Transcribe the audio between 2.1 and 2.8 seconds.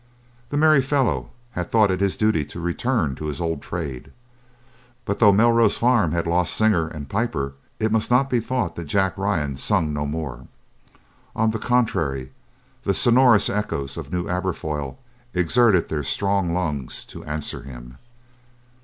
duty to